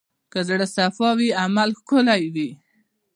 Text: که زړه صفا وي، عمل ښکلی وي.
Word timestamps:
که 0.31 0.39
زړه 0.47 0.65
صفا 0.75 1.09
وي، 1.17 1.29
عمل 1.43 1.69
ښکلی 1.79 2.23
وي. 2.35 2.49